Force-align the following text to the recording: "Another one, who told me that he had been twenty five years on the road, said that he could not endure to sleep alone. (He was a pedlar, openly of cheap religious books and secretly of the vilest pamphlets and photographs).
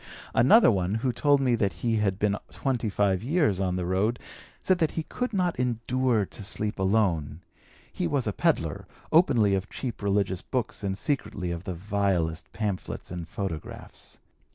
"Another 0.33 0.71
one, 0.71 0.95
who 1.05 1.13
told 1.13 1.39
me 1.41 1.53
that 1.53 1.73
he 1.85 1.97
had 1.97 2.17
been 2.17 2.35
twenty 2.49 2.89
five 2.89 3.21
years 3.21 3.59
on 3.59 3.75
the 3.75 3.85
road, 3.85 4.17
said 4.59 4.79
that 4.79 4.89
he 4.97 5.03
could 5.03 5.31
not 5.31 5.59
endure 5.59 6.25
to 6.25 6.43
sleep 6.43 6.79
alone. 6.79 7.41
(He 7.93 8.07
was 8.07 8.25
a 8.25 8.33
pedlar, 8.33 8.87
openly 9.11 9.53
of 9.53 9.69
cheap 9.69 10.01
religious 10.01 10.41
books 10.41 10.81
and 10.83 10.97
secretly 10.97 11.51
of 11.51 11.65
the 11.65 11.75
vilest 11.75 12.51
pamphlets 12.51 13.11
and 13.11 13.27
photographs). 13.29 14.17